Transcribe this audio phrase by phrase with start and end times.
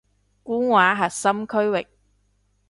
[0.41, 1.87] 官話核心區域